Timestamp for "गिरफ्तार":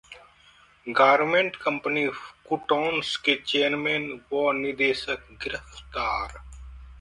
5.43-6.41